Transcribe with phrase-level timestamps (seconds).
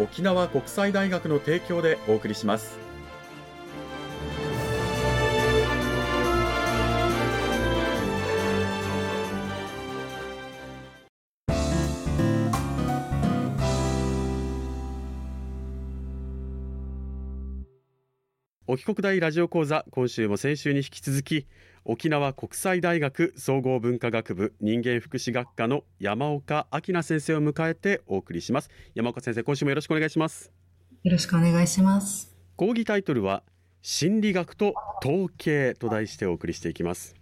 [0.00, 2.89] 沖縄国際大学の提供でお送りします。
[18.72, 21.48] 沖国大ラジオ講座今週も先週に引き続き
[21.84, 28.70] 沖縄国際大学総合文化学部人間福祉学科の山岡明奈先生を迎えてお送りします。
[28.94, 30.52] 山岡先生今週もよろしくお願いします。
[31.02, 32.36] よろしくお願いします。
[32.54, 33.42] 講義タイトルは
[33.82, 37.16] 心理学と統計と題してお送りしていきます。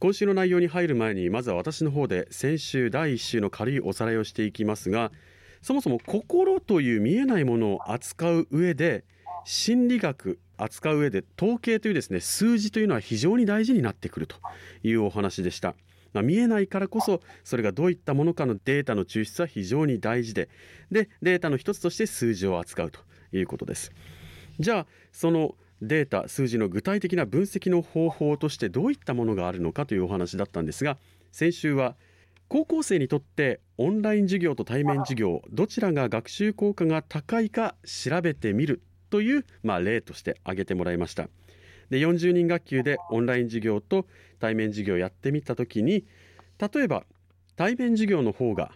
[0.00, 5.12] 今週の内容に入る前にまずは私の方で先週第1週の軽いおさらいをしていきますが
[5.60, 9.04] そもそも心という見えないものを扱う上で
[9.44, 14.36] 心理学扱う上で統計というですね数字というのは非常に大事になってくると
[14.82, 15.74] いうお話でした。
[16.12, 20.48] まあ、見えないからこそそれがどういったものかのデータの抽出は非常に大事で
[20.90, 23.00] でデータの一つとして数字を扱うと
[23.32, 23.92] いうことです。
[24.60, 30.98] じゃあそのデータ数字の具体的な分析の方法としてどういったものがあるのかというお話だったんですが
[31.32, 31.96] 先週は
[32.48, 38.82] 高校生にとってオンライン授業と対面授業どちらが学習効果が高いか調べてみる
[39.14, 41.28] という、まあ、例として挙げてもらいました。
[41.88, 44.06] で40人学級でオンライン授業と
[44.40, 46.04] 対面授業をやってみた時に
[46.58, 47.04] 例えば
[47.54, 48.72] 対面授業の方が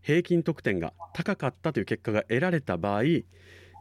[0.00, 3.02] 平均得点が高かったという結果が得られた場合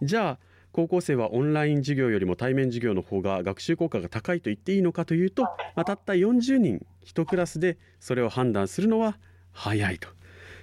[0.02, 0.40] じゃあ
[0.72, 9.20] 高校生はオンライン授業よりも対面授業の方が学習効果が高いと言っていいのかというと、まあ、たった40人1クラスでそれを判断するのは
[9.52, 10.19] 早いと。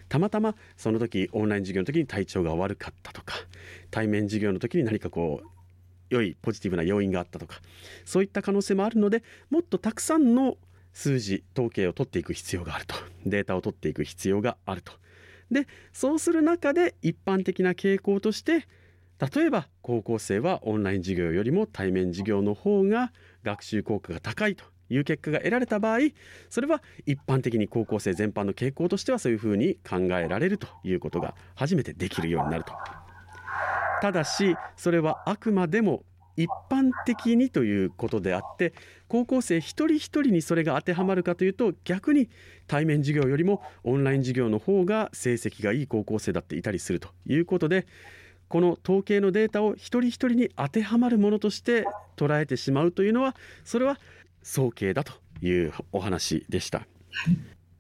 [0.09, 3.37] たまたまその時オンライン授業の時に体調が悪かったとか
[3.91, 5.49] 対面授業の時に何かこう
[6.11, 7.61] 良いポジティブな要因があったとか
[8.05, 10.57] そういった可能性もあるのでもっとたくさんの
[10.93, 12.95] 数字統計を取っていく必要があると。
[13.27, 14.93] データを取っていく必要があると。
[15.51, 18.67] でそうする中で一般的な傾向として
[19.35, 23.13] 例えば高校生はオンライン授業よりも対面授業の方が
[23.45, 24.65] 学習効果が高いと。
[24.89, 25.99] いう結果が得られた場合
[26.51, 32.73] それは一般的に高校生全般の傾向としてはそういうふうに考えられるということが初めてできるようになると。
[34.01, 36.03] ただしそれはあくまでも
[36.37, 38.75] 一般的にということであって
[39.09, 42.29] 高校生一人一人にそれが当てはまるかというと逆に
[42.67, 47.87] 対面授業よりもオンライン授業の方が成績がいい高校生だっていたりするということで
[48.49, 51.85] この統計のデータを一人一人に当てはまるものとして
[52.17, 53.99] 捉えてしまうというのはそれは
[54.47, 55.13] 早計だと
[55.43, 56.87] いうお話でした。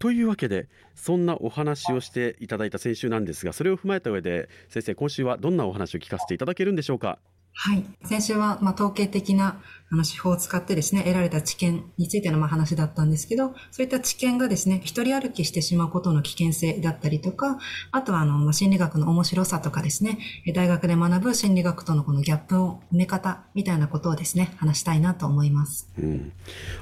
[0.00, 7.18] というわけでそんなお話をしていただいた先週なんですがそれを踏まえた上で先生今週はどんなお話を聞かせていただけるんでしょうか？
[7.58, 7.84] はい。
[8.04, 17.58] 先週は、まあ、統計的なあの手法を使ってですね、得られた知見についてのまあ話だったんですけど、そういった知見がですね、一人歩きしてしまうことの危険性だったりとか、
[17.92, 20.18] あとは、あの、まあ、心理学の面白さとかですね、
[20.54, 25.88] 大学で学ぶ心理学とのこのギャップを埋め方みたいなことをですね、話したいなと思います。
[25.98, 26.32] うん。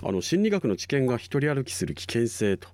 [0.02, 2.68] あの、心理学の知見が一人歩きする危険性と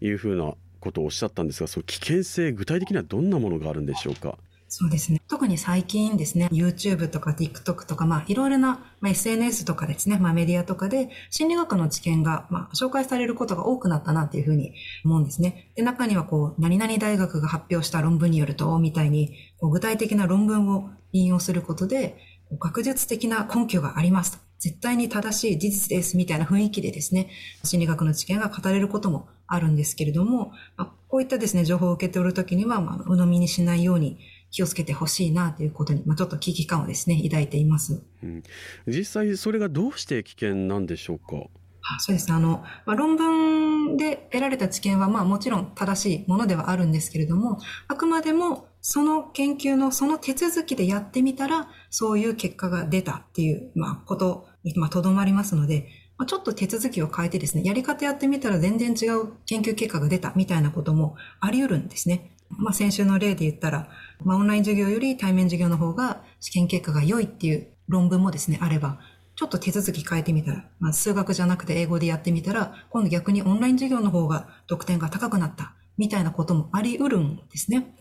[0.00, 4.38] いうふうなことをおっしゃったんですが、その危険性、具体的にはどんなものがあるんでしょうか？
[4.76, 5.20] そうですね。
[5.28, 14.74] 特に最近ですね、YouTube とか TikTok とか、まあ、いろいろな、まあ、SNS とかですね、まあ、メディアとかで、心理学の知見が、まあ、紹介されることが多くなったなっていうふうに
[15.04, 15.70] 思うんですね。
[15.76, 22.18] で、中にはこう、何々大学が発表した論文によると、みたいに、こう具体的な論文を引用することで、
[22.58, 24.38] 学術的な根拠がありますと。
[24.58, 27.28] 絶対に正しい事実ですみたいな雰囲気でですね、
[27.62, 34.18] 心理学の知見が語れることもあるんですけれども、まあ、こういったですね、情報を受け取るときには、まあ、鵜呑みにしないように、
[34.54, 38.04] 気をつけてほしいなということに、まあ、ちょっと危機感をですね、抱いています。
[38.22, 38.42] うん、
[38.86, 41.48] 実際それがどうして危険なんでしょうか？
[41.98, 42.36] そうですね。
[42.36, 47.58] あの、まあ、論文で得られた知見は、まあもちろん正しいものではあるんですけれども、
[47.88, 62.33] あくまでもその研究のその手続きでやってみたら、そういう結果が出たっていう、まあ、ことに、まあ、とどまりますので、まあ、ちょっと手続きを変えてですね、やり方やってみたら全然違う研究結果が出たみたいなこともあり得るんですね。
[62.50, 63.88] まあ、先週の例で言ったら、
[64.24, 69.00] まあ、オンライン授業より対面授業の方が試験結果が良いっていう論文もですね、あれば、
[69.36, 77.96] ちょっと手続き変えてみたら、まあ、数学じゃなくて英語でやってみたら、今度逆にオンライン授業の方が得点が高くなった、みたいなこともあり得るんですね。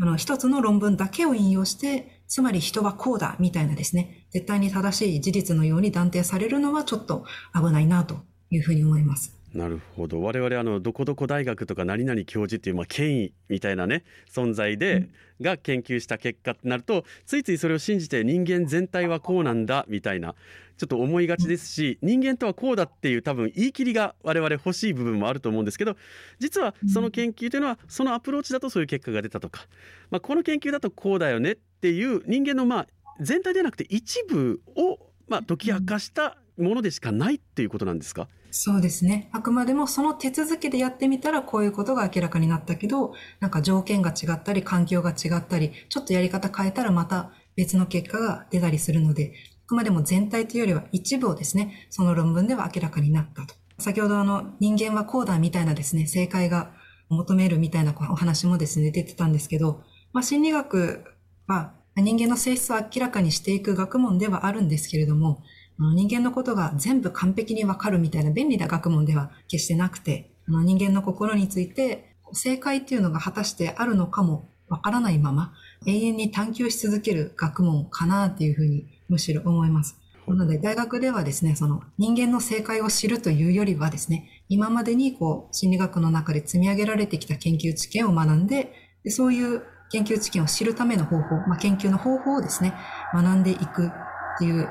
[0.00, 7.24] あの、一つの論文だけを引用して、つまり人はこうだ、みたいなですね、絶対に正しい事実のように断定されるのはちょっと
[7.54, 8.16] 危ないな、と
[8.50, 9.37] いうふうに思います。
[9.54, 10.20] なるほど。
[10.20, 15.10] 我々あのどこどこ大学とか何々教授っていうまあ権威みたいなね存在で、うん、
[15.40, 20.34] が研究した結果ってなるとついついそれを信じて人間全体はこうなんだみたいな
[20.76, 25.96] ちょっと思いがちですし人間とはこうだっていう多分言い切りが我々欲しい部分もあると思うんですけど
[26.38, 29.62] 実はその研究というのはそのアプローチだとそういう結果が出たとか、
[30.10, 32.86] まあ、この研究だとこうだよねっていう人間のまあ
[33.20, 38.28] 全体ではなくて一部をまあ解き明かしたものでしかないっていうことなんですか？
[38.50, 39.28] そうですね。
[39.32, 49.34] あくまでもその手続きでやってみたらこういうことが明らかになったけど、なんか条件が違ったり環境が違ったり、ちょっとやり方変えたらまた別の結果が出たりするので、
[49.66, 53.54] あくまでも全体というよりは一部をですね、その論文では明らかになったと。
[53.78, 56.72] 先ほどあの人間はこうだみたいなですね、正解が
[57.10, 61.04] 求めるみたいなお話もですね、出てたんですけど、まあ心理学
[61.46, 65.42] は人間の性質を明らかにしていく学問ではあるんですけれども、
[65.78, 75.54] 人間のことが全部完璧にわかるみたいな便利な学問では決してなくて、人間の心について正解っていうのが果たしてあるのかもわからないまま
[75.86, 79.98] 永遠に探求し続ける学問かなっていうふうにむしろ思います。
[80.26, 88.72] なので大学ではですね、その人間の正解を知るというよりはですね、今までにこう心理学の中で積み上げられてきた研究知見を学んで、
[89.04, 92.74] でそういう研究知見を知るための方法、まあ、研究の方法をですね、
[93.14, 93.90] 学んでいくっ
[94.38, 94.68] ていう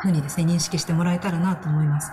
[0.00, 2.10] ふうにですね認識してもらえたらなと思います。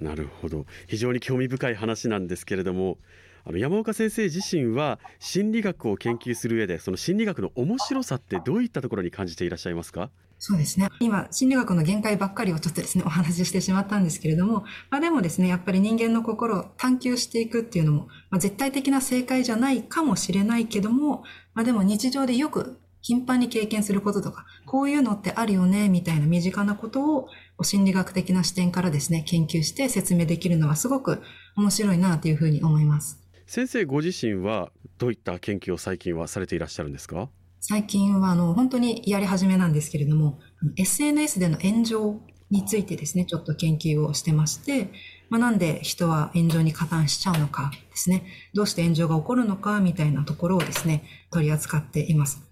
[0.00, 2.98] なるほど非常に興味深い話なんですけれども
[3.44, 10.10] あの山岡先生自身は心理学を研究する上でその心理学の面白さってどういったところに感じていらっしゃいますか？
[10.44, 10.88] そうですね。
[10.98, 21.22] 今、心理学の限界ばっかりをちょっとですね、お話ししてしまったんですけれども、まあでもですね、やっぱり人間の心を探求していくっていうのも、まあ、絶対的な正解じゃないかもしれないけども、
[21.54, 27.28] まあでも日常でよく頻繁に経験することとか、こういうのってあるよね、みたいな身近なことを
[27.62, 31.20] 心理学的な視点からですね、研究して説明できるのはすごく
[31.56, 33.20] 面白いなというふうに思います。
[33.46, 37.28] 先生ご自身はどういった研究を最近はされていらっしゃるんですか？
[37.60, 40.38] 最近はあの本当にやり始めなんですけれども、
[40.76, 42.20] SNS での炎上
[42.50, 44.90] についてですね、ちょっと研究をしてまして、
[45.28, 52.42] まあ、なんで人は炎上に加担しちゃうのかですね、どうして炎上が起こるのかみたいなところをですね、取り扱っています。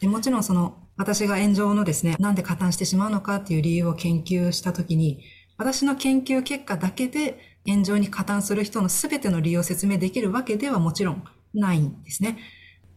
[0.00, 5.22] でもちろんその私が炎上のですね、なんで加担してしまうのかっていう理由を研究したときに、
[5.58, 12.38] 私の研究結果だけで炎上に加担する人の全ての理由を説明できるわけではもちろんないんですね。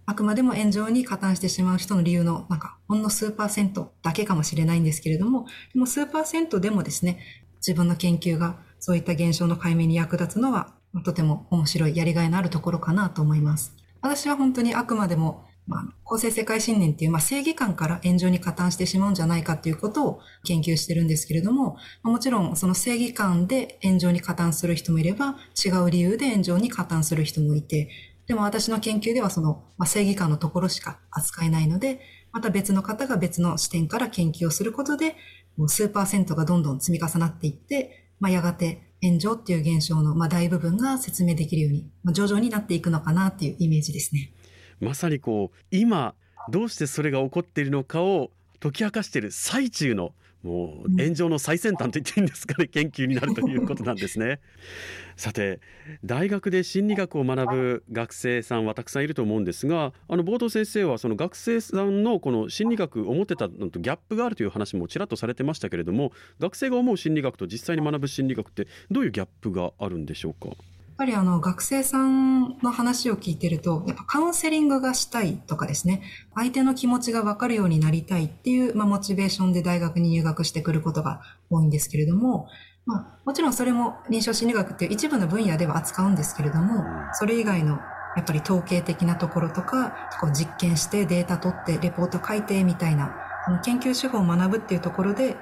[0.06, 7.20] あくまでも炎上に加担してしまう人の理由の、なんか、ほんの数パーセントだけかもしれないんですけれども、でも数パーセントでもですね、
[7.58, 10.74] 自分の研究がそういった現象の解明に役立つのは、
[11.04, 13.76] とても面白いやりがいのあるところかなと思います。
[14.02, 27.90] 私は本当にあくまでもまあ、公正世界信念っていう、まあ、正義感から炎上に加担してしまうんじゃないかっていうことを研究してるんですけれども、まあ、もちろんその正義感で炎上に加担する人もいれば、違う理由で炎上に加担する人もいて、
[28.26, 35.16] でも私の研究ではその、まあ、正義感のところしか扱えないので、また別の方が別の視点から研究をすることで、
[35.56, 44.32] もう数パーセントがどんどん積み重なっていって、まあ、やがて炎上っていう現象の、まあ、大部分が説明できるように、まあ、徐々になっていくのかなっていうイメージですね。
[44.80, 46.16] まさにこう今
[46.50, 54.40] どうしてそれが起こっているのかを解き明かしている最中のもう炎上の最先端と言っていいんですかね研究になるということなんですね。
[55.18, 55.60] さて
[56.06, 70.56] 大学で心理学を学ぶ学生さんはたくさんいると思うんですがあの冒頭先生はその学生さんのこの心理学思ってたのとギャップがあるという話もちらっとされてましたけれども学生が思う心理学と実際に学ぶ心理学ってどういうギャップがあるんでしょうか？
[71.00, 76.04] ぱりあの学生さんの話を聞いてると、やっぱカウンセリングがしたいとかですね、
[76.36, 82.50] 相手の気持ちがわかるようになりたいっていう、まあ、モチベーションで大学に入学してくることが多いんですけれども、
[82.86, 87.80] まあ、もちろんそれも臨床心理学っていう一部の分野では扱うんですけれども、それ以外の
[88.18, 93.16] やっぱり統計的なところとか、こう実験してデータ取ってレポート書いてみたいな、
[93.48, 95.38] あの研究手法を学ぶっていうところで、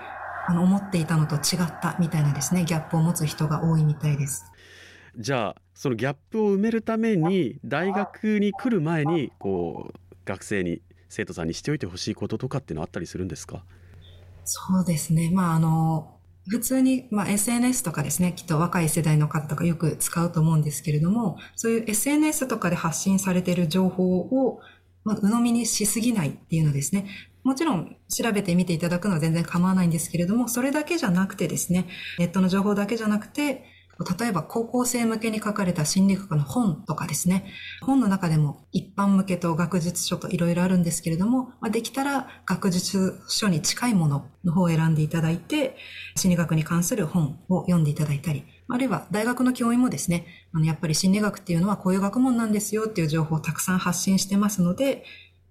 [0.49, 4.51] あの思っていたのと違ったみたいなですね、ギャップを持つ人が多いみたいです。
[5.17, 13.63] じゃあそのギャップを埋めるために大学に来る前にこう学生に生徒さんにしておいてほしいこととかっていうのはあったりするんですか？
[14.43, 15.31] そうですね。
[15.33, 24.61] まあ、あの、普通に、まあ、SNS とかですね、きっと若い世代の方とかよく使うと思うんですけれども、そういう SNS とかで発信されている情報を、
[25.03, 27.07] まあ、鵜呑みにしすぎないっていうのですね。
[27.43, 31.87] もちろん調べてみていただくのは全然構わないんですけれども、それだけじゃなくてですね、
[32.19, 33.65] ネットの情報だけじゃなくて、
[34.19, 37.45] 例えば高校生向けに書かれた心理学の本とかですね、
[37.81, 45.77] 本の中でも一般向けと学術書といろいろあるんですけれども、まあ、できたら学術書に近いものの方を選んでいただいて、
[46.15, 55.03] 心理学に関する本を読んでいただいたり、あるいは大学の教員もですね、あのやっぱり心理学っていうのはこういう学問なんですよっていう情報をたくさん発信してますので、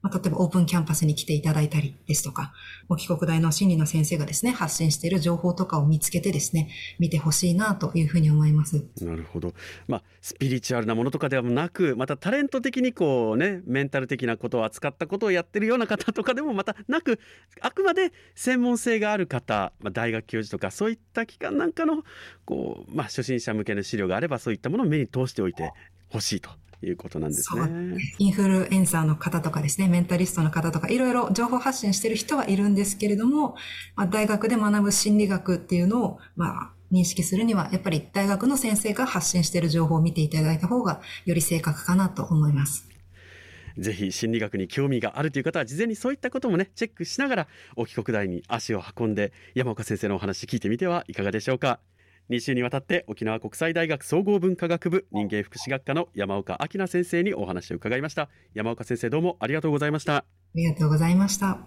[0.07, 2.53] まあ、例えばオープンキャンパスに来ていただいたりですとか、
[2.97, 6.71] 帰国大の心理の先生がですね、発信している情報とかを見つけてですね、
[7.01, 8.85] 見てほしいなというふうに思います。
[9.01, 9.53] なるほど。
[9.89, 17.19] まあ、スピリチュアルなものとかではなく、またタレント的にこうね、メンタル的なことを扱ったことをやってるような方とかでもまたなく、
[17.61, 22.05] あくまで専門性がある方、まあ、大学教授とかそういった機関なんかの、
[22.45, 25.73] こう、まあ、初心者向けの資料があれば、そういったものを目に通しておいて
[26.11, 26.51] ほしいと
[26.83, 27.97] いうことなんですね。
[28.18, 33.56] インフルエンサーの方とかですね、メンタリストの方とか、いろいろ情報発信してる人はいるんですけれども、
[33.95, 42.88] まあ、大学で学ぶ心理学っていうのを、まあ、認識するには、やっぱり大学の先生が発信している情報を見ていただいた方が、より正確かなと思います。
[43.78, 51.80] ぜひ心理学に興味があるという方は事前にそういったこともねチェックしながら沖国大に足を運んで山岡先生のお話聞いてみてはいかがでしょうか
[52.28, 58.28] 2週にわたって沖縄国際大学総合文化学部人間福祉学科の山岡明先生にお話を伺いました。
[58.52, 60.16] 山岡先生どうもありがとうございました。
[60.16, 61.59] ありがとうございました。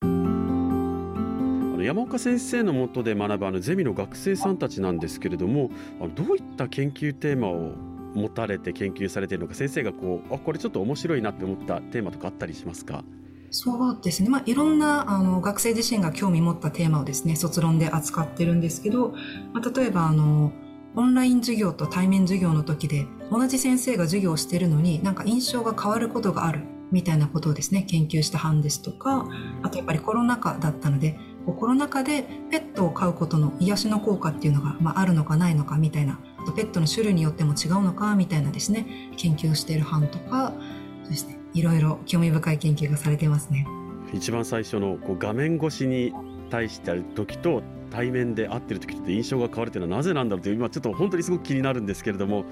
[0.00, 7.74] あの山岡先生のもとで学ぶあのゼミの学生さんたちなんですけれどもあのどういった研究テーマを
[8.14, 13.04] 持たれて研究されているのか先生がこうあこれちょっと面白いなって思ったテーマとかあったりしますか？
[13.50, 14.28] そうですね。
[14.28, 19.14] まあ、いろんな、あの、学生自身が興味持ったテーマをですね、卒論で扱ってるんですけど、
[19.52, 20.52] まあ、例えば、あの、
[20.94, 29.26] オンライン授業と対面授業の時で、同じ先生が授業をしてるのに、なんか印象が変わることがある、みたいなことをですね、研究した班ですとか、
[29.62, 40.52] あとやっぱりコロナ禍だったので、コロナ禍でペットを飼うことの癒しの効果っていうのが、まあ、あるのかないのかみたいな、あとペットの種類によっても違うのかみたいなですね、研究をしている班とか、
[41.08, 43.66] ですね、いろいろ興味深い研究がされてますね。
[44.12, 46.14] 一番最初のこう画面越しに
[46.50, 52.44] 対してある時と対面で会ってる時って印象が変わるというのはなぜなんだろうという今ちょっと本当にすごく気になるんですけれども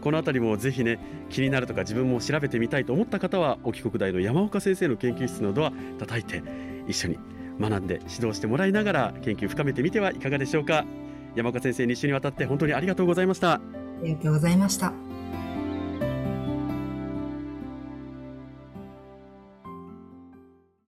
[0.00, 0.98] この辺りもぜひね
[1.30, 6.42] 気になるとか自分も調べてみたいと思った方は沖国大の山岡先生の研究室のドア叩いて
[6.86, 7.18] 一緒に
[7.60, 10.84] 学んで指導してもらいながら研究深めてみてはいかがでしょうか。
[11.34, 13.54] 山岡先生2週にわたって本当にありがとうございました。
[13.54, 13.60] あ
[14.02, 15.07] りがとうございました